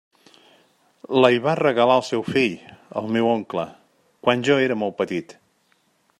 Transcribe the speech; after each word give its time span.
La 1.25 1.29
hi 1.35 1.41
va 1.43 1.53
regalar 1.59 1.97
el 2.01 2.05
seu 2.09 2.25
fill, 2.31 2.57
el 3.03 3.13
meu 3.19 3.31
oncle, 3.35 3.67
quan 4.27 4.45
jo 4.49 4.61
era 4.67 4.81
molt 4.85 4.99
petit. 5.05 5.39